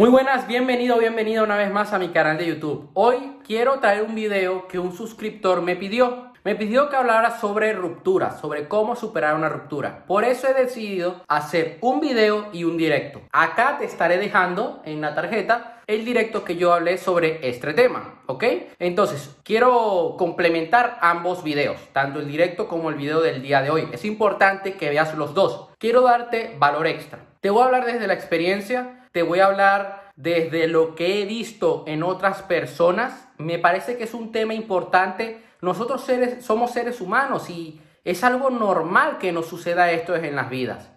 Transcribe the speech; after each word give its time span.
Muy 0.00 0.08
buenas, 0.08 0.46
bienvenido, 0.46 0.98
bienvenido 0.98 1.44
una 1.44 1.58
vez 1.58 1.70
más 1.70 1.92
a 1.92 1.98
mi 1.98 2.08
canal 2.08 2.38
de 2.38 2.46
YouTube. 2.46 2.88
Hoy 2.94 3.36
quiero 3.46 3.80
traer 3.80 4.02
un 4.02 4.14
video 4.14 4.66
que 4.66 4.78
un 4.78 4.94
suscriptor 4.94 5.60
me 5.60 5.76
pidió. 5.76 6.32
Me 6.42 6.54
pidió 6.54 6.88
que 6.88 6.96
hablara 6.96 7.38
sobre 7.38 7.74
rupturas, 7.74 8.40
sobre 8.40 8.66
cómo 8.66 8.96
superar 8.96 9.34
una 9.34 9.50
ruptura. 9.50 10.06
Por 10.06 10.24
eso 10.24 10.48
he 10.48 10.54
decidido 10.54 11.22
hacer 11.28 11.76
un 11.82 12.00
video 12.00 12.48
y 12.50 12.64
un 12.64 12.78
directo. 12.78 13.20
Acá 13.30 13.76
te 13.78 13.84
estaré 13.84 14.16
dejando 14.16 14.80
en 14.86 15.02
la 15.02 15.14
tarjeta 15.14 15.82
el 15.86 16.06
directo 16.06 16.44
que 16.44 16.56
yo 16.56 16.72
hablé 16.72 16.96
sobre 16.96 17.46
este 17.46 17.74
tema, 17.74 18.22
¿ok? 18.24 18.44
Entonces, 18.78 19.36
quiero 19.44 20.14
complementar 20.16 20.96
ambos 21.02 21.44
videos, 21.44 21.76
tanto 21.92 22.20
el 22.20 22.28
directo 22.28 22.68
como 22.68 22.88
el 22.88 22.94
video 22.94 23.20
del 23.20 23.42
día 23.42 23.60
de 23.60 23.68
hoy. 23.68 23.86
Es 23.92 24.06
importante 24.06 24.78
que 24.78 24.88
veas 24.88 25.14
los 25.14 25.34
dos. 25.34 25.68
Quiero 25.76 26.00
darte 26.00 26.56
valor 26.58 26.86
extra. 26.86 27.18
Te 27.42 27.50
voy 27.50 27.60
a 27.60 27.66
hablar 27.66 27.84
desde 27.84 28.06
la 28.06 28.14
experiencia 28.14 28.99
te 29.12 29.22
voy 29.22 29.40
a 29.40 29.46
hablar 29.46 30.10
desde 30.16 30.66
lo 30.68 30.94
que 30.94 31.20
he 31.20 31.26
visto 31.26 31.84
en 31.86 32.02
otras 32.02 32.42
personas. 32.42 33.28
Me 33.38 33.58
parece 33.58 33.96
que 33.96 34.04
es 34.04 34.14
un 34.14 34.32
tema 34.32 34.54
importante. 34.54 35.42
Nosotros 35.60 36.06
somos 36.40 36.72
seres 36.72 37.00
humanos 37.00 37.50
y 37.50 37.80
es 38.04 38.22
algo 38.24 38.50
normal 38.50 39.18
que 39.18 39.32
nos 39.32 39.46
suceda 39.46 39.90
esto 39.90 40.14
en 40.14 40.36
las 40.36 40.50
vidas. 40.50 40.90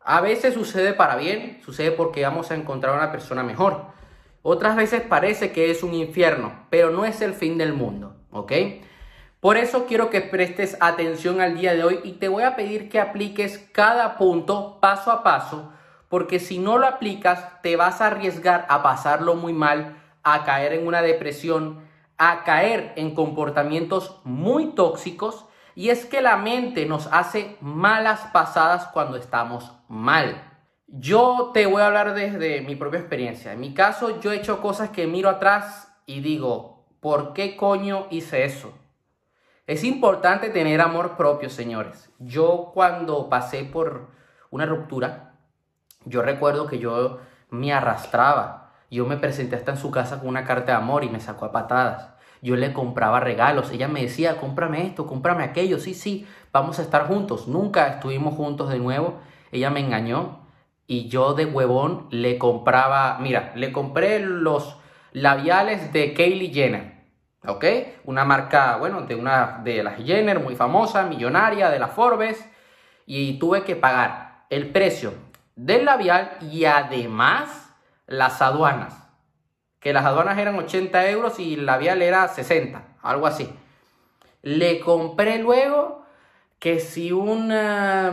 A 0.00 0.20
veces 0.20 0.54
sucede 0.54 0.92
para 0.92 1.16
bien, 1.16 1.60
sucede 1.64 1.90
porque 1.90 2.22
vamos 2.22 2.50
a 2.50 2.54
encontrar 2.54 2.94
una 2.94 3.10
persona 3.10 3.42
mejor. 3.42 3.86
Otras 4.42 4.76
veces 4.76 5.00
parece 5.00 5.52
que 5.52 5.70
es 5.70 5.82
un 5.82 5.94
infierno, 5.94 6.66
pero 6.68 6.90
no 6.90 7.06
es 7.06 7.22
el 7.22 7.32
fin 7.32 7.56
del 7.56 7.72
mundo, 7.72 8.16
¿ok? 8.30 8.52
Por 9.40 9.56
eso 9.56 9.86
quiero 9.86 10.10
que 10.10 10.20
prestes 10.20 10.76
atención 10.80 11.40
al 11.40 11.56
día 11.56 11.74
de 11.74 11.84
hoy 11.84 12.00
y 12.04 12.12
te 12.12 12.28
voy 12.28 12.42
a 12.42 12.56
pedir 12.56 12.90
que 12.90 13.00
apliques 13.00 13.58
cada 13.72 14.18
punto 14.18 14.78
paso 14.80 15.10
a 15.10 15.22
paso 15.22 15.72
porque 16.14 16.38
si 16.38 16.60
no 16.60 16.78
lo 16.78 16.86
aplicas 16.86 17.60
te 17.60 17.74
vas 17.74 18.00
a 18.00 18.06
arriesgar 18.06 18.66
a 18.68 18.84
pasarlo 18.84 19.34
muy 19.34 19.52
mal, 19.52 20.00
a 20.22 20.44
caer 20.44 20.72
en 20.72 20.86
una 20.86 21.02
depresión, 21.02 21.88
a 22.18 22.44
caer 22.44 22.92
en 22.94 23.16
comportamientos 23.16 24.20
muy 24.22 24.76
tóxicos 24.76 25.46
y 25.74 25.88
es 25.88 26.06
que 26.06 26.22
la 26.22 26.36
mente 26.36 26.86
nos 26.86 27.08
hace 27.08 27.56
malas 27.60 28.28
pasadas 28.32 28.86
cuando 28.92 29.16
estamos 29.16 29.72
mal. 29.88 30.40
Yo 30.86 31.50
te 31.52 31.66
voy 31.66 31.82
a 31.82 31.86
hablar 31.86 32.14
desde 32.14 32.60
mi 32.60 32.76
propia 32.76 33.00
experiencia. 33.00 33.52
En 33.52 33.58
mi 33.58 33.74
caso, 33.74 34.20
yo 34.20 34.30
he 34.30 34.36
hecho 34.36 34.60
cosas 34.60 34.90
que 34.90 35.08
miro 35.08 35.28
atrás 35.28 35.92
y 36.06 36.20
digo, 36.20 36.86
¿por 37.00 37.32
qué 37.32 37.56
coño 37.56 38.06
hice 38.10 38.44
eso? 38.44 38.72
Es 39.66 39.82
importante 39.82 40.50
tener 40.50 40.80
amor 40.80 41.16
propio, 41.16 41.50
señores. 41.50 42.08
Yo 42.20 42.70
cuando 42.72 43.28
pasé 43.28 43.64
por 43.64 44.10
una 44.52 44.64
ruptura, 44.64 45.33
yo 46.04 46.22
recuerdo 46.22 46.66
que 46.66 46.78
yo 46.78 47.20
me 47.50 47.72
arrastraba. 47.72 48.72
Yo 48.90 49.06
me 49.06 49.16
presenté 49.16 49.56
hasta 49.56 49.72
en 49.72 49.78
su 49.78 49.90
casa 49.90 50.20
con 50.20 50.28
una 50.28 50.44
carta 50.44 50.72
de 50.72 50.78
amor 50.78 51.04
y 51.04 51.08
me 51.08 51.20
sacó 51.20 51.46
a 51.46 51.52
patadas. 51.52 52.10
Yo 52.42 52.56
le 52.56 52.72
compraba 52.72 53.20
regalos. 53.20 53.70
Ella 53.72 53.88
me 53.88 54.02
decía, 54.02 54.36
cómprame 54.36 54.86
esto, 54.86 55.06
cómprame 55.06 55.44
aquello. 55.44 55.78
Sí, 55.78 55.94
sí, 55.94 56.26
vamos 56.52 56.78
a 56.78 56.82
estar 56.82 57.06
juntos. 57.06 57.48
Nunca 57.48 57.88
estuvimos 57.88 58.34
juntos 58.34 58.68
de 58.68 58.78
nuevo. 58.78 59.18
Ella 59.50 59.70
me 59.70 59.80
engañó 59.80 60.40
y 60.86 61.08
yo 61.08 61.34
de 61.34 61.46
huevón 61.46 62.06
le 62.10 62.38
compraba, 62.38 63.18
mira, 63.18 63.52
le 63.56 63.72
compré 63.72 64.20
los 64.20 64.76
labiales 65.12 65.92
de 65.92 66.12
Kylie 66.12 66.52
Jenner. 66.52 66.94
¿Ok? 67.46 67.64
Una 68.04 68.24
marca, 68.24 68.76
bueno, 68.76 69.02
de 69.02 69.16
una 69.16 69.60
de 69.64 69.82
las 69.82 69.96
Jenner, 69.96 70.40
muy 70.40 70.56
famosa, 70.56 71.04
millonaria, 71.04 71.70
de 71.70 71.78
la 71.78 71.88
Forbes. 71.88 72.48
Y 73.06 73.38
tuve 73.38 73.64
que 73.64 73.76
pagar 73.76 74.44
el 74.50 74.70
precio 74.70 75.12
del 75.56 75.84
labial 75.84 76.36
y 76.40 76.64
además 76.64 77.74
las 78.06 78.42
aduanas. 78.42 78.94
Que 79.80 79.92
las 79.92 80.04
aduanas 80.04 80.38
eran 80.38 80.56
80 80.56 81.10
euros 81.10 81.38
y 81.38 81.54
el 81.54 81.66
labial 81.66 82.02
era 82.02 82.26
60, 82.28 82.82
algo 83.02 83.26
así. 83.26 83.52
Le 84.42 84.80
compré 84.80 85.38
luego 85.38 86.04
que 86.58 86.80
si 86.80 87.12
una, 87.12 88.10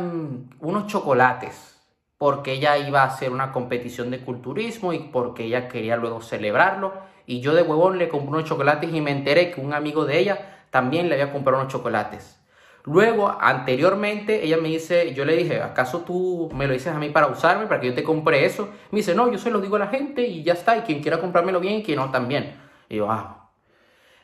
unos 0.60 0.88
chocolates, 0.88 1.80
porque 2.18 2.54
ella 2.54 2.78
iba 2.78 3.02
a 3.02 3.06
hacer 3.06 3.32
una 3.32 3.52
competición 3.52 4.12
de 4.12 4.20
culturismo 4.20 4.94
y 4.94 5.00
porque 5.00 5.46
ella 5.46 5.68
quería 5.70 5.96
luego 5.96 6.22
celebrarlo. 6.22 6.94
Y 7.26 7.40
yo 7.40 7.56
de 7.56 7.64
huevón 7.64 7.98
le 7.98 8.10
compré 8.10 8.30
unos 8.30 8.46
chocolates 8.46 8.94
y 8.94 9.02
me 9.02 9.12
enteré 9.12 9.52
que 9.52 9.62
un 9.62 9.74
amigo 9.74 10.06
de 10.06 10.20
ella 10.20 10.66
también 10.70 11.08
le 11.08 11.16
había 11.16 11.32
comprado 11.32 11.62
unos 11.62 11.72
chocolates. 11.72 12.41
Luego, 12.84 13.38
anteriormente, 13.40 14.44
ella 14.44 14.58
me 14.58 14.70
dice, 14.70 15.14
yo 15.14 15.24
le 15.24 15.36
dije, 15.36 15.62
¿acaso 15.62 16.02
tú 16.02 16.50
me 16.54 16.66
lo 16.68 16.74
dices 16.74 16.94
a 16.94 17.00
mí 17.00 17.10
para 17.10 17.28
usarme, 17.28 17.68
para 17.68 17.80
que 17.80 17.88
yo 17.88 17.94
te 17.94 18.04
compre 18.04 18.46
eso? 18.46 18.70
Me 18.92 18.98
dice, 18.98 19.14
no, 19.14 19.32
yo 19.32 19.38
se 19.38 19.52
lo 19.52 19.62
digo 19.62 19.76
a 19.76 19.80
la 19.80 19.88
gente 19.88 20.24
y 20.24 20.44
ya 20.44 20.54
está, 20.54 20.78
y 20.78 20.82
quien 20.82 21.02
quiera 21.02 21.20
comprármelo 21.20 21.60
bien 21.60 21.76
y 21.76 21.84
quien 21.84 21.98
no 21.98 22.10
también. 22.10 22.60
Y 22.90 22.98
yo, 22.98 23.12
ah. 23.12 23.50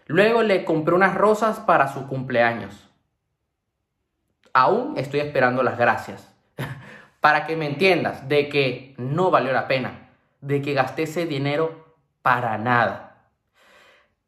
Luego 0.08 0.42
le 0.42 0.66
compré 0.66 0.96
unas 0.96 1.16
rosas 1.16 1.60
para 1.60 1.94
su 1.94 2.08
cumpleaños. 2.08 2.90
Aún 4.54 4.98
estoy 4.98 5.20
esperando 5.20 5.62
las 5.62 5.78
gracias. 5.78 6.34
para 7.22 7.46
que 7.46 7.56
me 7.56 7.68
entiendas 7.68 8.28
de 8.28 8.50
que 8.50 8.96
no 8.98 9.32
valió 9.32 9.52
la 9.52 9.68
pena, 9.68 10.10
de 10.42 10.62
que 10.62 10.74
gasté 10.74 11.04
ese 11.04 11.26
dinero 11.26 11.96
para 12.22 12.58
nada. 12.58 13.07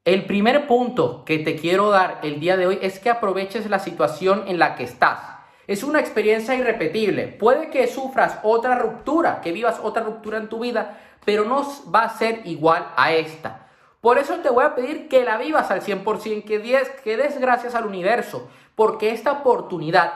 El 0.10 0.26
primer 0.26 0.66
punto 0.66 1.24
que 1.24 1.38
te 1.38 1.56
quiero 1.56 1.92
dar 1.92 2.22
el 2.24 2.40
día 2.40 2.58
de 2.58 2.66
hoy 2.66 2.80
es 2.82 2.98
que 2.98 3.12
aproveches 3.12 3.70
la 3.70 3.78
situación 3.78 4.46
en 4.48 4.58
la 4.58 4.76
que 4.76 4.84
estás. 4.84 5.20
Es 5.68 5.84
una 5.84 6.00
experiencia 6.00 6.56
irrepetible. 6.56 7.28
Puede 7.28 7.70
que 7.70 7.86
sufras 7.86 8.40
otra 8.42 8.74
ruptura, 8.74 9.40
que 9.40 9.52
vivas 9.52 9.80
otra 9.84 10.02
ruptura 10.02 10.40
en 10.40 10.50
tu 10.50 10.62
vida, 10.62 11.00
pero 11.26 11.46
no 11.46 11.64
va 11.94 12.06
a 12.06 12.18
ser 12.18 12.42
igual 12.46 12.88
a 12.98 13.14
esta. 13.14 13.68
Por 14.02 14.18
eso 14.18 14.38
te 14.38 14.50
voy 14.50 14.66
a 14.66 14.74
pedir 14.74 15.10
que 15.10 15.24
la 15.24 15.38
vivas 15.38 15.70
al 15.70 15.82
100%, 15.82 16.44
que 16.44 16.58
des, 16.58 16.90
que 17.04 17.16
des 17.16 17.40
gracias 17.40 17.76
al 17.76 17.86
universo, 17.86 18.50
porque 18.74 19.12
esta 19.12 19.32
oportunidad 19.32 20.12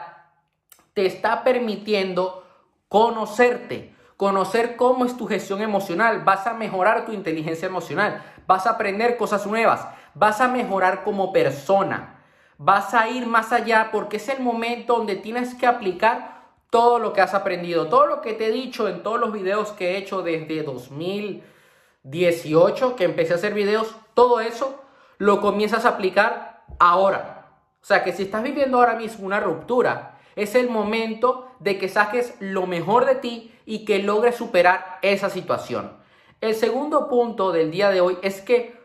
te 0.95 1.05
está 1.05 1.43
permitiendo 1.43 2.43
conocerte, 2.89 3.92
conocer 4.17 4.75
cómo 4.75 5.05
es 5.05 5.17
tu 5.17 5.27
gestión 5.27 5.61
emocional, 5.61 6.23
vas 6.23 6.47
a 6.47 6.53
mejorar 6.53 7.05
tu 7.05 7.11
inteligencia 7.11 7.67
emocional, 7.67 8.23
vas 8.47 8.67
a 8.67 8.71
aprender 8.71 9.17
cosas 9.17 9.45
nuevas, 9.45 9.85
vas 10.13 10.41
a 10.41 10.47
mejorar 10.47 11.03
como 11.03 11.33
persona, 11.33 12.19
vas 12.57 12.93
a 12.93 13.09
ir 13.09 13.25
más 13.25 13.51
allá 13.51 13.89
porque 13.91 14.17
es 14.17 14.29
el 14.29 14.41
momento 14.41 14.97
donde 14.97 15.15
tienes 15.15 15.55
que 15.55 15.67
aplicar 15.67 16.43
todo 16.69 16.99
lo 16.99 17.13
que 17.13 17.21
has 17.21 17.33
aprendido, 17.33 17.87
todo 17.87 18.07
lo 18.07 18.21
que 18.21 18.33
te 18.33 18.47
he 18.47 18.51
dicho 18.51 18.87
en 18.87 19.03
todos 19.03 19.19
los 19.19 19.31
videos 19.31 19.71
que 19.71 19.91
he 19.91 19.97
hecho 19.97 20.23
desde 20.23 20.63
2018, 20.63 22.95
que 22.95 23.03
empecé 23.03 23.33
a 23.33 23.35
hacer 23.35 23.53
videos, 23.53 23.95
todo 24.13 24.39
eso 24.39 24.79
lo 25.17 25.39
comienzas 25.39 25.85
a 25.85 25.89
aplicar 25.89 26.63
ahora. 26.79 27.45
O 27.81 27.85
sea 27.85 28.03
que 28.03 28.13
si 28.13 28.23
estás 28.23 28.41
viviendo 28.41 28.77
ahora 28.77 28.95
mismo 28.95 29.25
una 29.25 29.39
ruptura, 29.39 30.17
es 30.35 30.55
el 30.55 30.69
momento 30.69 31.47
de 31.63 31.77
que 31.77 31.89
saques 31.89 32.35
lo 32.39 32.67
mejor 32.67 33.05
de 33.05 33.15
ti 33.15 33.53
y 33.65 33.85
que 33.85 33.99
logres 33.99 34.35
superar 34.35 34.99
esa 35.01 35.29
situación. 35.29 35.97
El 36.41 36.55
segundo 36.55 37.07
punto 37.07 37.51
del 37.51 37.71
día 37.71 37.89
de 37.89 38.01
hoy 38.01 38.17
es 38.21 38.41
que 38.41 38.77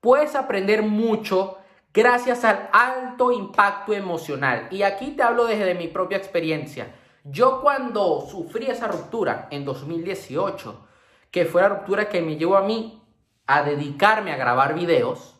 puedes 0.00 0.36
aprender 0.36 0.82
mucho 0.82 1.58
gracias 1.92 2.44
al 2.44 2.68
alto 2.72 3.32
impacto 3.32 3.92
emocional. 3.92 4.68
Y 4.70 4.82
aquí 4.82 5.10
te 5.10 5.24
hablo 5.24 5.46
desde 5.46 5.74
mi 5.74 5.88
propia 5.88 6.18
experiencia. 6.18 6.94
Yo 7.24 7.60
cuando 7.60 8.20
sufrí 8.20 8.66
esa 8.66 8.86
ruptura 8.86 9.48
en 9.50 9.64
2018, 9.64 10.86
que 11.32 11.44
fue 11.44 11.62
la 11.62 11.68
ruptura 11.68 12.08
que 12.08 12.22
me 12.22 12.36
llevó 12.36 12.56
a 12.56 12.62
mí 12.62 13.02
a 13.46 13.62
dedicarme 13.62 14.32
a 14.32 14.36
grabar 14.36 14.74
videos, 14.74 15.36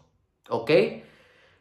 ¿ok? 0.49 0.71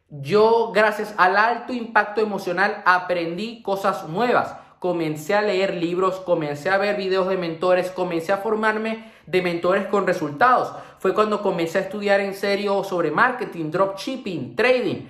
Yo 0.09 0.71
gracias 0.73 1.13
al 1.17 1.37
alto 1.37 1.71
impacto 1.71 2.19
emocional 2.19 2.81
aprendí 2.85 3.61
cosas 3.61 4.09
nuevas 4.09 4.55
comencé 4.79 5.35
a 5.35 5.41
leer 5.41 5.75
libros, 5.75 6.21
comencé 6.21 6.69
a 6.69 6.77
ver 6.77 6.95
videos 6.95 7.27
de 7.27 7.37
mentores, 7.37 7.91
comencé 7.91 8.31
a 8.31 8.37
formarme 8.37 9.11
de 9.25 9.41
mentores 9.41 9.85
con 9.87 10.07
resultados. 10.07 10.73
Fue 10.99 11.13
cuando 11.13 11.41
comencé 11.41 11.77
a 11.77 11.81
estudiar 11.81 12.21
en 12.21 12.33
serio 12.33 12.83
sobre 12.83 13.11
marketing, 13.11 13.71
dropshipping, 13.71 14.55
trading. 14.55 15.07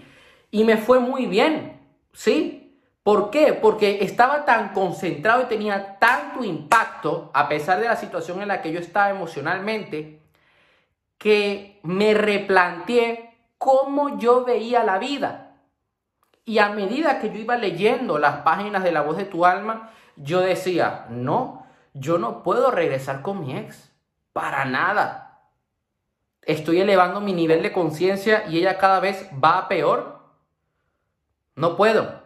Y 0.51 0.63
me 0.63 0.77
fue 0.77 0.99
muy 0.99 1.27
bien, 1.27 1.79
¿sí? 2.13 2.75
¿Por 3.03 3.29
qué? 3.29 3.53
Porque 3.53 4.03
estaba 4.03 4.45
tan 4.45 4.69
concentrado 4.73 5.43
y 5.43 5.45
tenía 5.45 5.97
tanto 5.99 6.43
impacto, 6.43 7.31
a 7.33 7.47
pesar 7.47 7.79
de 7.79 7.85
la 7.85 7.95
situación 7.95 8.41
en 8.41 8.47
la 8.47 8.61
que 8.61 8.71
yo 8.71 8.79
estaba 8.79 9.09
emocionalmente, 9.09 10.19
que 11.17 11.79
me 11.83 12.13
replanteé 12.13 13.37
cómo 13.57 14.17
yo 14.19 14.43
veía 14.45 14.83
la 14.83 14.97
vida. 14.97 15.48
Y 16.49 16.57
a 16.57 16.69
medida 16.69 17.19
que 17.19 17.29
yo 17.29 17.35
iba 17.35 17.57
leyendo 17.57 18.17
las 18.17 18.37
páginas 18.37 18.83
de 18.83 18.91
La 18.91 19.01
voz 19.01 19.17
de 19.17 19.25
tu 19.25 19.45
alma, 19.45 19.91
yo 20.15 20.39
decía, 20.39 21.05
no, 21.11 21.67
yo 21.93 22.17
no 22.17 22.41
puedo 22.41 22.71
regresar 22.71 23.21
con 23.21 23.41
mi 23.41 23.55
ex. 23.55 23.91
Para 24.33 24.65
nada. 24.65 25.43
Estoy 26.41 26.81
elevando 26.81 27.21
mi 27.21 27.33
nivel 27.33 27.61
de 27.61 27.71
conciencia 27.71 28.45
y 28.49 28.57
ella 28.57 28.79
cada 28.79 28.99
vez 28.99 29.29
va 29.31 29.59
a 29.59 29.67
peor. 29.67 30.21
No 31.53 31.77
puedo. 31.77 32.19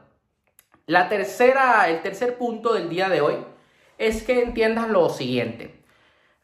La 0.85 1.09
tercera, 1.09 1.89
el 1.89 2.01
tercer 2.01 2.37
punto 2.37 2.73
del 2.73 2.87
día 2.87 3.09
de 3.09 3.19
hoy 3.19 3.35
es 3.97 4.23
que 4.23 4.41
entiendas 4.41 4.87
lo 4.87 5.09
siguiente. 5.09 5.83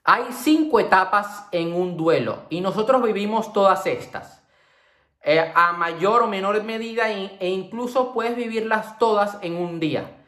Hay 0.03 0.25
cinco 0.33 0.81
etapas 0.81 1.47
en 1.53 1.73
un 1.73 1.95
duelo 1.95 2.39
y 2.49 2.59
nosotros 2.59 3.01
vivimos 3.01 3.53
todas 3.53 3.85
estas. 3.85 4.38
Eh, 5.23 5.51
a 5.53 5.73
mayor 5.73 6.23
o 6.23 6.27
menor 6.27 6.63
medida 6.63 7.09
e 7.11 7.49
incluso 7.49 8.13
puedes 8.13 8.35
vivirlas 8.35 8.97
todas 8.97 9.37
en 9.41 9.57
un 9.57 9.79
día. 9.79 10.19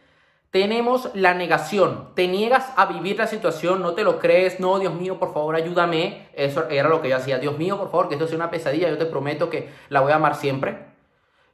Tenemos 0.52 1.10
la 1.14 1.34
negación. 1.34 2.10
Te 2.14 2.28
niegas 2.28 2.74
a 2.76 2.86
vivir 2.86 3.18
la 3.18 3.28
situación, 3.28 3.82
no 3.82 3.94
te 3.94 4.04
lo 4.04 4.20
crees, 4.20 4.60
no, 4.60 4.80
Dios 4.80 4.94
mío, 4.94 5.18
por 5.18 5.34
favor, 5.34 5.56
ayúdame. 5.56 6.28
Eso 6.34 6.68
era 6.70 6.90
lo 6.90 7.02
que 7.02 7.08
yo 7.08 7.16
hacía. 7.16 7.40
Dios 7.40 7.58
mío, 7.58 7.78
por 7.78 7.90
favor, 7.90 8.10
que 8.10 8.16
esto 8.16 8.28
sea 8.28 8.36
una 8.36 8.52
pesadilla, 8.52 8.90
yo 8.90 8.98
te 8.98 9.06
prometo 9.06 9.50
que 9.50 9.70
la 9.88 10.02
voy 10.02 10.12
a 10.12 10.16
amar 10.16 10.36
siempre. 10.36 10.88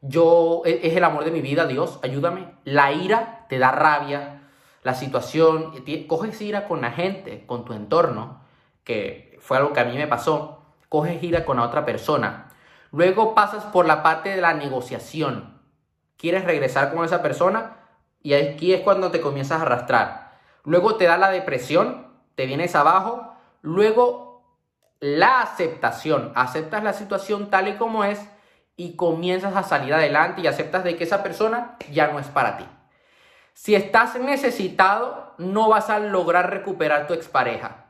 Yo, 0.02 0.64
e, 0.66 0.80
es 0.82 0.96
el 0.96 1.04
amor 1.04 1.26
de 1.26 1.32
mi 1.32 1.42
vida, 1.42 1.68
Dios, 1.68 2.00
ayúdame. 2.02 2.48
La 2.64 2.92
ira 2.92 3.46
te 3.50 3.60
da 3.60 3.72
rabia, 3.72 4.50
la 4.82 4.96
situación, 4.96 5.74
coges 6.08 6.42
ira 6.42 6.68
con 6.68 6.82
la 6.82 6.92
gente, 6.92 7.46
con 7.46 7.66
tu 7.66 7.74
entorno, 7.74 8.42
que 8.84 9.38
fue 9.42 9.58
algo 9.58 9.74
que 9.74 9.80
a 9.80 9.86
mí 9.86 9.96
me 9.96 10.08
pasó, 10.08 10.64
coges 10.90 11.22
ira 11.22 11.46
con 11.46 11.58
la 11.58 11.64
otra 11.64 11.86
persona. 11.86 12.47
Luego 12.92 13.36
pasas 13.36 13.64
por 13.66 13.86
la 13.86 14.04
parte 14.04 14.30
de 14.30 14.42
la 14.42 14.54
negociación. 14.54 15.62
¿Quieres 16.18 16.46
regresar 16.46 16.94
con 16.94 17.06
esa 17.06 17.22
persona? 17.22 17.78
Y 18.22 18.34
aquí 18.34 18.74
es 18.74 18.82
cuando 18.82 19.12
te 19.12 19.22
comienzas 19.22 19.60
a 19.60 19.64
arrastrar. 19.64 20.40
Luego 20.64 20.96
te 20.96 21.06
da 21.06 21.18
la 21.18 21.30
depresión, 21.30 22.08
te 22.36 22.46
vienes 22.46 22.76
abajo. 22.76 23.34
Luego 23.62 24.44
la 25.00 25.42
aceptación. 25.42 26.32
Aceptas 26.36 26.84
la 26.84 26.94
situación 26.94 27.50
tal 27.50 27.68
y 27.68 27.76
como 27.76 28.04
es 28.04 28.20
y 28.76 28.96
comienzas 28.96 29.56
a 29.56 29.64
salir 29.64 29.94
adelante 29.94 30.42
y 30.42 30.48
aceptas 30.48 30.84
de 30.84 30.96
que 30.96 31.04
esa 31.04 31.24
persona 31.24 31.78
ya 31.92 32.08
no 32.12 32.20
es 32.20 32.28
para 32.28 32.58
ti. 32.58 32.66
Si 33.54 33.74
estás 33.74 34.20
necesitado, 34.20 35.34
no 35.40 35.70
vas 35.70 35.90
a 35.90 36.00
lograr 36.00 36.52
recuperar 36.52 37.08
tu 37.08 37.14
expareja. 37.14 37.86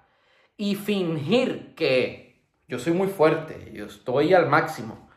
Y 0.56 0.76
fingir 0.76 1.76
que 1.76 2.27
yo 2.68 2.80
soy 2.80 2.94
muy 2.94 3.08
fuerte, 3.08 3.72
yo 3.74 3.86
estoy 3.86 4.34
al 4.34 4.48
máximo, 4.48 5.10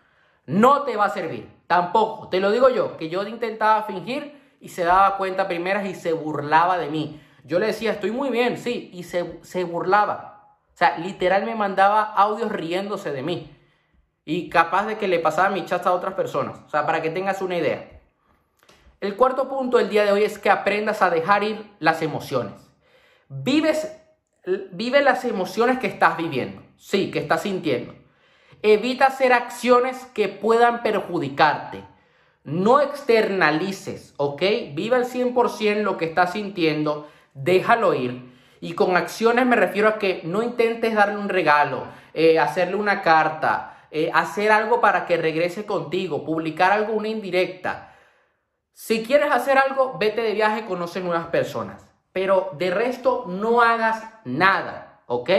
no 0.47 0.82
te 0.82 0.97
va 0.97 1.06
a 1.06 1.11
servir. 1.11 1.49
Tampoco. 1.67 2.29
Te 2.29 2.41
lo 2.41 2.50
digo 2.50 2.69
yo, 2.69 2.97
que 2.97 3.08
yo 3.08 3.23
intentaba 3.25 3.85
fingir 3.85 4.56
y 4.61 4.70
se 4.70 4.82
daba 4.82 5.17
cuenta 5.17 5.47
primeras 5.47 5.87
y 5.87 5.94
se 5.94 6.12
burlaba 6.12 6.79
de 6.79 6.88
mí. 6.88 7.20
Yo 7.44 7.61
le 7.61 7.67
decía, 7.67 7.93
estoy 7.93 8.11
muy 8.11 8.31
bien, 8.31 8.58
sí, 8.58 8.91
y 8.93 9.05
se, 9.05 9.38
se 9.43 9.62
burlaba. 9.62 10.58
O 10.75 10.76
sea, 10.76 10.99
literal 10.99 11.44
me 11.44 11.55
mandaba 11.55 12.02
audios 12.02 12.50
riéndose 12.50 13.12
de 13.12 13.23
mí. 13.23 13.56
Y 14.25 14.49
capaz 14.49 14.87
de 14.87 14.99
que 14.99 15.06
le 15.06 15.20
pasaba 15.20 15.50
mi 15.50 15.64
chat 15.64 15.87
a 15.87 15.93
otras 15.93 16.14
personas. 16.14 16.58
O 16.67 16.69
sea, 16.69 16.87
para 16.87 17.00
que 17.02 17.11
tengas 17.11 17.41
una 17.41 17.56
idea. 17.56 18.00
El 19.00 19.17
cuarto 19.17 19.49
punto 19.49 19.79
del 19.79 19.88
día 19.88 20.05
de 20.05 20.12
hoy 20.12 20.25
es 20.25 20.38
que 20.38 20.50
aprendas 20.50 21.02
a 21.02 21.11
dejar 21.11 21.43
ir 21.43 21.70
las 21.79 22.02
emociones. 22.02 22.55
Vives, 23.29 23.97
vive 24.73 25.02
las 25.02 25.25
emociones 25.25 25.79
que 25.79 25.87
estás 25.87 26.17
viviendo, 26.17 26.62
sí, 26.81 27.11
que 27.11 27.21
estás 27.21 27.43
sintiendo. 27.43 27.94
Evita 28.62 29.06
hacer 29.06 29.32
acciones 29.32 30.06
que 30.06 30.29
puedan 30.29 30.82
perjudicarte. 30.82 31.85
No 32.43 32.81
externalices, 32.81 34.15
¿ok? 34.17 34.43
Vive 34.73 34.97
al 34.97 35.05
100% 35.05 35.82
lo 35.82 35.99
que 35.99 36.06
estás 36.06 36.32
sintiendo, 36.32 37.09
déjalo 37.35 37.94
ir. 37.94 38.31
Y 38.61 38.73
con 38.73 38.97
acciones 38.97 39.47
me 39.47 39.56
refiero 39.56 39.88
a 39.88 39.99
que 39.99 40.23
no 40.25 40.43
intentes 40.43 40.94
darle 40.94 41.19
un 41.19 41.29
regalo, 41.29 41.85
eh, 42.12 42.38
hacerle 42.38 42.77
una 42.77 43.03
carta, 43.03 43.87
eh, 43.91 44.11
hacer 44.12 44.50
algo 44.50 44.81
para 44.81 45.06
que 45.06 45.17
regrese 45.17 45.67
contigo, 45.67 46.25
publicar 46.25 46.73
algo, 46.73 46.94
una 46.94 47.09
indirecta. 47.09 47.94
Si 48.73 49.03
quieres 49.03 49.31
hacer 49.31 49.59
algo, 49.59 49.97
vete 49.99 50.23
de 50.23 50.33
viaje, 50.33 50.65
conoce 50.65 51.00
nuevas 51.00 51.26
personas. 51.26 51.85
Pero 52.12 52.50
de 52.59 52.71
resto, 52.71 53.25
no 53.29 53.61
hagas 53.61 54.03
nada, 54.25 55.03
¿ok? 55.06 55.31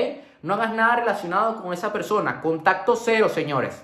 No 0.41 0.55
hagas 0.55 0.73
nada 0.73 0.97
relacionado 0.97 1.61
con 1.61 1.73
esa 1.73 1.93
persona. 1.93 2.41
Contacto 2.41 2.95
cero, 2.95 3.29
señores. 3.29 3.83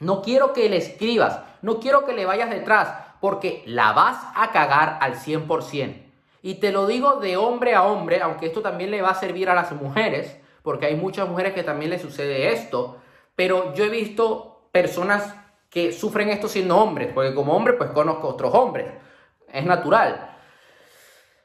No 0.00 0.22
quiero 0.22 0.52
que 0.52 0.68
le 0.68 0.76
escribas, 0.76 1.40
no 1.62 1.78
quiero 1.78 2.04
que 2.04 2.12
le 2.12 2.26
vayas 2.26 2.50
detrás, 2.50 2.94
porque 3.20 3.62
la 3.66 3.92
vas 3.92 4.18
a 4.34 4.50
cagar 4.50 4.98
al 5.00 5.14
100%. 5.14 6.02
Y 6.42 6.56
te 6.56 6.72
lo 6.72 6.86
digo 6.86 7.20
de 7.20 7.36
hombre 7.36 7.74
a 7.74 7.84
hombre, 7.84 8.20
aunque 8.20 8.46
esto 8.46 8.60
también 8.60 8.90
le 8.90 9.00
va 9.00 9.10
a 9.10 9.14
servir 9.14 9.48
a 9.48 9.54
las 9.54 9.72
mujeres, 9.72 10.36
porque 10.62 10.86
hay 10.86 10.96
muchas 10.96 11.28
mujeres 11.28 11.54
que 11.54 11.62
también 11.62 11.90
les 11.90 12.02
sucede 12.02 12.52
esto, 12.52 12.98
pero 13.36 13.72
yo 13.74 13.84
he 13.84 13.88
visto 13.88 14.68
personas 14.72 15.34
que 15.70 15.92
sufren 15.92 16.28
esto 16.28 16.48
siendo 16.48 16.76
hombres, 16.76 17.12
porque 17.14 17.34
como 17.34 17.56
hombre 17.56 17.74
pues 17.74 17.90
conozco 17.90 18.28
otros 18.28 18.52
hombres, 18.54 18.86
es 19.52 19.64
natural. 19.64 20.33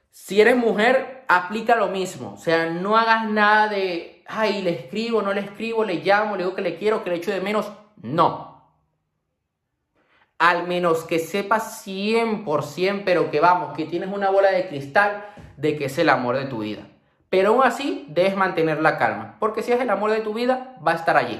Si 0.10 0.42
eres 0.42 0.58
mujer, 0.58 1.24
aplica 1.28 1.76
lo 1.76 1.88
mismo, 1.88 2.34
o 2.34 2.38
sea, 2.38 2.70
no 2.70 2.98
hagas 2.98 3.30
nada 3.30 3.68
de, 3.68 4.24
ay, 4.28 4.62
le 4.62 4.72
escribo, 4.72 5.22
no 5.22 5.34
le 5.34 5.42
escribo, 5.42 5.84
le 5.84 5.96
llamo, 5.96 6.36
le 6.36 6.44
digo 6.44 6.56
que 6.56 6.62
le 6.62 6.78
quiero, 6.78 7.04
que 7.04 7.12
le 7.12 7.18
echo 7.18 7.32
de 7.32 7.42
menos, 7.42 7.72
no. 8.02 8.74
Al 10.40 10.68
menos 10.68 11.04
que 11.04 11.20
sepas 11.20 11.86
100%, 11.86 13.04
pero 13.06 13.30
que 13.30 13.40
vamos, 13.40 13.76
que 13.76 13.86
tienes 13.86 14.10
una 14.12 14.30
bola 14.30 14.52
de 14.52 14.68
cristal 14.68 15.26
de 15.58 15.78
que 15.78 15.86
es 15.86 15.98
el 15.98 16.10
amor 16.10 16.38
de 16.38 16.46
tu 16.46 16.60
vida. 16.60 16.88
Pero 17.30 17.50
aún 17.50 17.64
así, 17.64 18.06
debes 18.10 18.36
mantener 18.36 18.82
la 18.82 18.98
calma, 18.98 19.36
porque 19.40 19.62
si 19.62 19.72
es 19.72 19.80
el 19.80 19.90
amor 19.90 20.12
de 20.12 20.22
tu 20.22 20.34
vida, 20.34 20.76
va 20.86 20.94
a 20.94 20.96
estar 20.96 21.16
allí. 21.18 21.40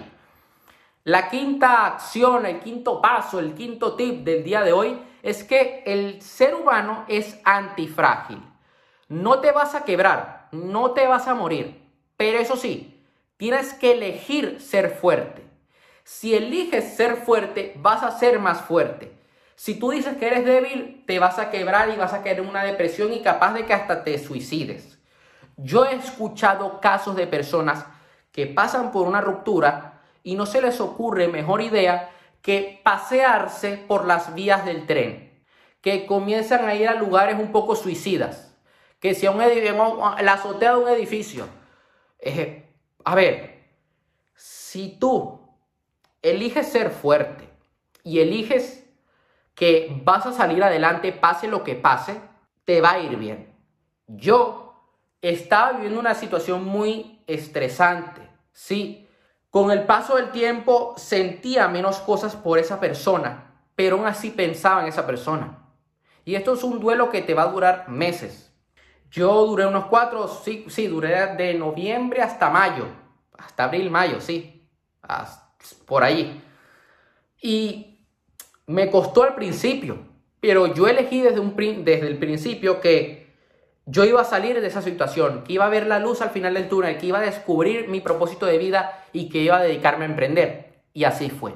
La 1.04 1.30
quinta 1.30 1.88
acción, 1.88 2.46
el 2.46 2.60
quinto 2.60 3.02
paso, 3.02 3.40
el 3.40 3.56
quinto 3.56 3.96
tip 3.96 4.24
del 4.24 4.44
día 4.44 4.62
de 4.62 4.74
hoy 4.74 5.02
es 5.24 5.44
que 5.44 5.84
el 5.88 6.22
ser 6.22 6.54
humano 6.54 7.06
es 7.08 7.40
antifrágil. 7.44 8.49
No 9.10 9.40
te 9.40 9.52
vas 9.52 9.74
a 9.74 9.86
quebrar, 9.86 10.48
no 10.52 10.92
te 10.92 11.08
vas 11.08 11.28
a 11.28 11.34
morir, 11.34 11.82
pero 12.16 12.38
eso 12.38 12.56
sí, 12.56 13.04
tienes 13.38 13.74
que 13.74 13.94
elegir 13.94 14.62
ser 14.62 14.92
fuerte. 14.92 15.44
Si 16.04 16.36
eliges 16.36 16.96
ser 16.96 17.16
fuerte, 17.16 17.74
vas 17.78 18.04
a 18.04 18.12
ser 18.12 18.38
más 18.38 18.62
fuerte. 18.62 19.12
Si 19.56 19.80
tú 19.80 19.90
dices 19.90 20.16
que 20.18 20.28
eres 20.28 20.46
débil, 20.46 21.04
te 21.08 21.18
vas 21.18 21.40
a 21.40 21.50
quebrar 21.50 21.90
y 21.90 21.96
vas 21.96 22.14
a 22.14 22.22
caer 22.22 22.40
en 22.40 22.48
una 22.48 22.64
depresión 22.64 23.12
y 23.12 23.22
capaz 23.24 23.54
de 23.54 23.66
que 23.66 23.74
hasta 23.74 24.04
te 24.04 24.18
suicides. 24.20 25.00
Yo 25.58 25.86
he 25.86 25.96
escuchado 25.96 26.80
casos 26.80 27.16
de 27.16 27.26
personas 27.26 27.86
que 28.32 28.46
pasan 28.46 28.92
por 28.92 29.08
una 29.08 29.22
ruptura 29.22 30.02
y 30.22 30.36
no 30.36 30.46
se 30.46 30.62
les 30.62 30.80
ocurre 30.80 31.28
mejor 31.28 31.62
idea 31.62 32.12
que 32.44 32.80
pasearse 32.84 33.76
por 33.76 34.06
las 34.06 34.36
vías 34.36 34.66
del 34.66 34.86
tren, 34.86 35.44
que 35.82 36.06
comienzan 36.06 36.66
a 36.66 36.76
ir 36.76 36.88
a 36.88 36.94
lugares 36.94 37.40
un 37.40 37.52
poco 37.52 37.76
suicidas, 37.76 38.49
que 39.00 39.16
si 39.16 39.28
un 39.28 39.38
la 39.38 40.34
azotea 40.34 40.74
de 40.74 40.78
un 40.78 40.90
edificio. 40.90 41.48
Eh, 42.20 42.70
a 43.04 43.16
ver, 43.16 43.64
si 44.36 44.98
tú 45.00 45.40
eliges 46.22 46.68
ser 46.68 46.92
fuerte 46.92 47.50
y 48.04 48.20
eliges 48.20 48.86
que 49.56 50.02
vas 50.04 50.26
a 50.26 50.34
salir 50.34 50.64
adelante, 50.64 51.12
pase 51.12 51.48
lo 51.48 51.64
que 51.64 51.76
pase, 51.76 52.20
te 52.66 52.82
va 52.82 52.92
a 52.92 53.00
ir 53.00 53.18
bien. 53.18 53.54
Yo 54.08 54.74
estaba 55.22 55.74
viviendo 55.74 56.00
una 56.00 56.16
situación 56.16 56.64
muy 56.64 57.24
estresante, 57.28 58.22
sí, 58.54 59.10
con 59.50 59.72
el 59.72 59.86
paso 59.86 60.16
del 60.16 60.32
tiempo 60.32 60.94
sentía 60.98 61.68
menos 61.68 61.98
cosas 62.00 62.36
por 62.36 62.60
esa 62.60 62.80
persona, 62.80 63.56
pero 63.76 63.98
aún 63.98 64.06
así 64.06 64.30
pensaba 64.30 64.82
en 64.82 64.88
esa 64.88 65.06
persona. 65.08 65.66
Y 66.24 66.36
esto 66.36 66.54
es 66.54 66.64
un 66.64 66.80
duelo 66.80 67.10
que 67.10 67.22
te 67.22 67.34
va 67.34 67.44
a 67.44 67.52
durar 67.52 67.90
meses. 67.90 68.49
Yo 69.12 69.46
duré 69.46 69.66
unos 69.66 69.86
cuatro, 69.86 70.28
sí, 70.28 70.66
sí, 70.68 70.88
duré 70.88 71.36
de 71.36 71.54
noviembre 71.56 72.22
hasta 72.22 72.50
mayo, 72.50 72.86
hasta 73.38 73.64
abril, 73.64 73.90
mayo, 73.90 74.22
sí, 74.22 74.68
por 75.86 76.04
ahí. 76.04 76.44
Y 77.42 78.06
me 78.68 78.92
costó 78.92 79.24
al 79.24 79.36
principio, 79.36 79.98
pero 80.40 80.74
yo 80.74 80.88
elegí 80.88 81.22
desde, 81.22 81.40
un, 81.40 81.56
desde 81.56 82.08
el 82.08 82.20
principio 82.20 82.80
que 82.80 83.34
yo 83.86 84.06
iba 84.06 84.22
a 84.22 84.26
salir 84.26 84.62
de 84.62 84.68
esa 84.68 84.84
situación, 84.84 85.44
que 85.44 85.54
iba 85.54 85.66
a 85.66 85.70
ver 85.70 85.88
la 85.88 85.98
luz 85.98 86.22
al 86.22 86.30
final 86.30 86.54
del 86.54 86.70
túnel, 86.70 86.98
que 87.00 87.08
iba 87.08 87.18
a 87.18 87.24
descubrir 87.24 87.88
mi 87.88 88.02
propósito 88.02 88.46
de 88.46 88.60
vida 88.60 89.04
y 89.12 89.30
que 89.30 89.40
iba 89.40 89.58
a 89.58 89.64
dedicarme 89.64 90.06
a 90.06 90.10
emprender. 90.10 90.84
Y 90.94 91.06
así 91.06 91.32
fue. 91.32 91.56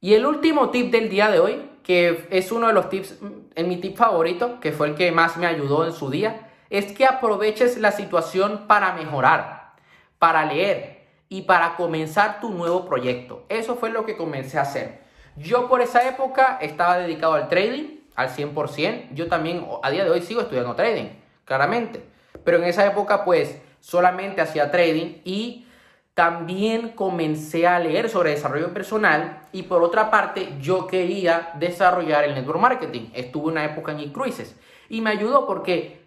Y 0.00 0.14
el 0.14 0.24
último 0.24 0.70
tip 0.70 0.92
del 0.92 1.08
día 1.08 1.28
de 1.28 1.40
hoy, 1.40 1.69
que 1.82 2.26
es 2.30 2.52
uno 2.52 2.68
de 2.68 2.72
los 2.72 2.88
tips, 2.88 3.16
en 3.54 3.68
mi 3.68 3.76
tip 3.76 3.96
favorito, 3.96 4.60
que 4.60 4.72
fue 4.72 4.88
el 4.88 4.94
que 4.94 5.12
más 5.12 5.36
me 5.36 5.46
ayudó 5.46 5.86
en 5.86 5.92
su 5.92 6.10
día, 6.10 6.48
es 6.70 6.92
que 6.92 7.04
aproveches 7.04 7.78
la 7.78 7.92
situación 7.92 8.66
para 8.68 8.92
mejorar, 8.92 9.72
para 10.18 10.44
leer 10.44 11.00
y 11.28 11.42
para 11.42 11.76
comenzar 11.76 12.40
tu 12.40 12.50
nuevo 12.50 12.86
proyecto. 12.86 13.44
Eso 13.48 13.76
fue 13.76 13.90
lo 13.90 14.04
que 14.04 14.16
comencé 14.16 14.58
a 14.58 14.62
hacer. 14.62 15.00
Yo 15.36 15.68
por 15.68 15.80
esa 15.80 16.06
época 16.08 16.58
estaba 16.60 16.98
dedicado 16.98 17.34
al 17.34 17.48
trading, 17.48 18.00
al 18.14 18.28
100%. 18.28 19.14
Yo 19.14 19.28
también 19.28 19.66
a 19.82 19.90
día 19.90 20.04
de 20.04 20.10
hoy 20.10 20.22
sigo 20.22 20.40
estudiando 20.40 20.74
trading, 20.74 21.08
claramente. 21.44 22.04
Pero 22.44 22.58
en 22.58 22.64
esa 22.64 22.86
época 22.86 23.24
pues 23.24 23.60
solamente 23.80 24.40
hacía 24.40 24.70
trading 24.70 25.20
y 25.24 25.66
también 26.14 26.90
comencé 26.90 27.66
a 27.66 27.78
leer 27.78 28.08
sobre 28.08 28.30
desarrollo 28.30 28.74
personal 28.74 29.42
y 29.52 29.62
por 29.62 29.82
otra 29.82 30.10
parte 30.10 30.54
yo 30.60 30.86
quería 30.86 31.52
desarrollar 31.54 32.24
el 32.24 32.34
network 32.34 32.60
marketing. 32.60 33.10
Estuve 33.14 33.48
una 33.48 33.64
época 33.64 33.92
en 33.92 34.00
e-cruises 34.00 34.56
y 34.88 35.00
me 35.00 35.10
ayudó 35.10 35.46
porque 35.46 36.04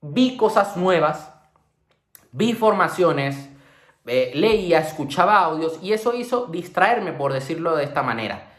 vi 0.00 0.36
cosas 0.36 0.76
nuevas, 0.76 1.32
vi 2.32 2.52
formaciones, 2.52 3.50
eh, 4.06 4.30
leía, 4.34 4.80
escuchaba 4.80 5.38
audios 5.40 5.78
y 5.82 5.92
eso 5.92 6.14
hizo 6.14 6.46
distraerme, 6.46 7.12
por 7.12 7.32
decirlo 7.32 7.76
de 7.76 7.84
esta 7.84 8.02
manera. 8.02 8.52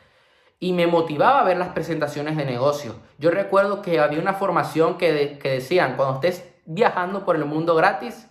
Y 0.59 0.73
me 0.73 0.87
motivaba 0.87 1.39
a 1.39 1.43
ver 1.43 1.57
las 1.57 1.69
presentaciones 1.69 2.37
de 2.37 2.45
negocio. 2.45 2.95
Yo 3.17 3.31
recuerdo 3.31 3.81
que 3.81 3.99
había 3.99 4.19
una 4.19 4.33
formación 4.33 4.97
que, 4.97 5.39
que 5.41 5.49
decían, 5.49 5.95
cuando 5.95 6.15
estés 6.15 6.53
viajando 6.65 7.25
por 7.25 7.35
el 7.35 7.45
mundo 7.45 7.75
gratis, 7.75 8.27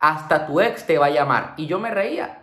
hasta 0.00 0.46
tu 0.46 0.60
ex 0.60 0.86
te 0.86 0.98
va 0.98 1.06
a 1.06 1.10
llamar. 1.10 1.54
Y 1.56 1.66
yo 1.66 1.78
me 1.78 1.90
reía. 1.90 2.40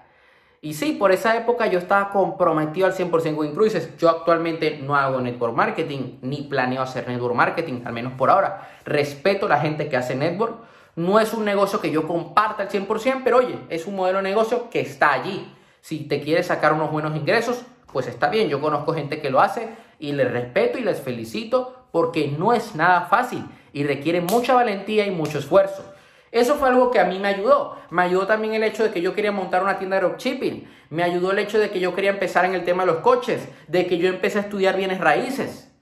Y 0.61 0.73
sí, 0.73 0.93
por 0.93 1.11
esa 1.11 1.35
época 1.37 1.67
yo 1.67 1.77
estaba 1.77 2.09
comprometido 2.09 2.87
al 2.87 2.93
100% 2.93 3.35
con 3.35 3.45
Incruises. 3.45 3.95
Yo 3.97 4.09
actualmente 4.09 4.79
no 4.81 4.95
hago 4.95 5.21
network 5.21 5.55
marketing, 5.55 6.17
ni 6.21 6.43
planeo 6.43 6.81
hacer 6.81 7.07
network 7.07 7.35
marketing, 7.35 7.81
al 7.85 7.93
menos 7.93 8.13
por 8.13 8.29
ahora. 8.29 8.69
Respeto 8.85 9.45
a 9.45 9.49
la 9.49 9.59
gente 9.59 9.87
que 9.89 9.97
hace 9.97 10.15
network. 10.15 10.57
No 10.95 11.19
es 11.19 11.33
un 11.33 11.45
negocio 11.45 11.79
que 11.79 11.91
yo 11.91 12.07
comparta 12.07 12.63
al 12.63 12.69
100%, 12.69 13.21
pero 13.23 13.37
oye, 13.37 13.59
es 13.69 13.85
un 13.85 13.95
modelo 13.95 14.17
de 14.17 14.23
negocio 14.23 14.69
que 14.69 14.81
está 14.81 15.13
allí. 15.13 15.53
Si 15.81 16.07
te 16.07 16.21
quieres 16.21 16.47
sacar 16.47 16.73
unos 16.73 16.91
buenos 16.91 17.15
ingresos, 17.15 17.63
pues 17.93 18.07
está 18.07 18.29
bien. 18.29 18.49
Yo 18.49 18.59
conozco 18.59 18.93
gente 18.93 19.21
que 19.21 19.29
lo 19.29 19.39
hace 19.39 19.69
y 19.99 20.11
les 20.13 20.31
respeto 20.31 20.79
y 20.79 20.81
les 20.83 20.99
felicito 20.99 21.85
porque 21.91 22.35
no 22.37 22.53
es 22.53 22.75
nada 22.75 23.01
fácil 23.01 23.45
y 23.73 23.83
requiere 23.83 24.21
mucha 24.21 24.55
valentía 24.55 25.05
y 25.05 25.11
mucho 25.11 25.37
esfuerzo. 25.37 25.83
Eso 26.31 26.55
fue 26.55 26.69
algo 26.69 26.91
que 26.91 26.99
a 26.99 27.05
mí 27.05 27.19
me 27.19 27.29
ayudó. 27.29 27.77
Me 27.89 28.03
ayudó 28.03 28.27
también 28.27 28.53
el 28.53 28.63
hecho 28.63 28.83
de 28.83 28.91
que 28.91 29.01
yo 29.01 29.13
quería 29.13 29.31
montar 29.31 29.63
una 29.63 29.77
tienda 29.77 29.95
de 29.95 30.03
dropshipping. 30.03 30.67
Me 30.89 31.03
ayudó 31.03 31.31
el 31.31 31.39
hecho 31.39 31.59
de 31.59 31.69
que 31.69 31.79
yo 31.79 31.95
quería 31.95 32.11
empezar 32.11 32.45
en 32.45 32.53
el 32.53 32.63
tema 32.63 32.83
de 32.83 32.91
los 32.91 33.01
coches, 33.01 33.47
de 33.67 33.87
que 33.87 33.97
yo 33.97 34.09
empecé 34.09 34.39
a 34.39 34.41
estudiar 34.41 34.75
bienes 34.75 34.99
raíces, 34.99 35.73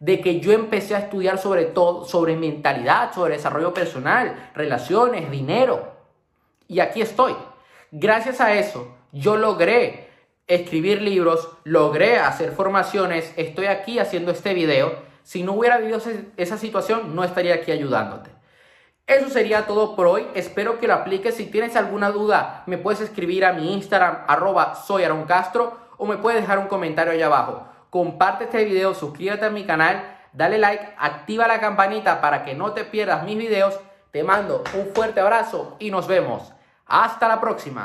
de 0.00 0.20
que 0.20 0.40
yo 0.40 0.52
empecé 0.52 0.94
a 0.94 1.00
estudiar 1.00 1.38
sobre 1.38 1.64
todo, 1.64 2.04
sobre 2.04 2.36
mentalidad, 2.36 3.12
sobre 3.12 3.34
desarrollo 3.34 3.72
personal, 3.72 4.50
relaciones, 4.54 5.30
dinero. 5.30 5.92
Y 6.66 6.80
aquí 6.80 7.00
estoy. 7.00 7.34
Gracias 7.90 8.40
a 8.40 8.54
eso, 8.54 8.96
yo 9.12 9.36
logré 9.36 10.08
escribir 10.46 11.00
libros, 11.00 11.48
logré 11.64 12.18
hacer 12.18 12.52
formaciones, 12.52 13.32
estoy 13.36 13.66
aquí 13.66 13.98
haciendo 13.98 14.32
este 14.32 14.54
video. 14.54 15.02
Si 15.22 15.42
no 15.42 15.52
hubiera 15.52 15.78
vivido 15.78 16.00
esa 16.36 16.58
situación, 16.58 17.14
no 17.14 17.24
estaría 17.24 17.54
aquí 17.54 17.70
ayudándote. 17.70 18.30
Eso 19.06 19.28
sería 19.28 19.66
todo 19.66 19.94
por 19.96 20.06
hoy. 20.06 20.26
Espero 20.34 20.78
que 20.78 20.86
lo 20.86 20.94
apliques. 20.94 21.36
Si 21.36 21.44
tienes 21.46 21.76
alguna 21.76 22.10
duda, 22.10 22.62
me 22.64 22.78
puedes 22.78 23.02
escribir 23.02 23.44
a 23.44 23.52
mi 23.52 23.74
Instagram, 23.74 24.24
arroba 24.26 24.74
soy 24.74 25.04
Castro, 25.28 25.76
o 25.98 26.06
me 26.06 26.16
puedes 26.16 26.40
dejar 26.40 26.58
un 26.58 26.68
comentario 26.68 27.12
allá 27.12 27.26
abajo. 27.26 27.68
Comparte 27.90 28.44
este 28.44 28.64
video, 28.64 28.94
suscríbete 28.94 29.44
a 29.44 29.50
mi 29.50 29.64
canal, 29.64 30.02
dale 30.32 30.56
like, 30.56 30.94
activa 30.96 31.46
la 31.46 31.60
campanita 31.60 32.22
para 32.22 32.44
que 32.44 32.54
no 32.54 32.72
te 32.72 32.84
pierdas 32.84 33.24
mis 33.24 33.36
videos. 33.36 33.78
Te 34.10 34.24
mando 34.24 34.64
un 34.74 34.94
fuerte 34.94 35.20
abrazo 35.20 35.76
y 35.78 35.90
nos 35.90 36.06
vemos. 36.06 36.54
Hasta 36.86 37.28
la 37.28 37.40
próxima. 37.42 37.82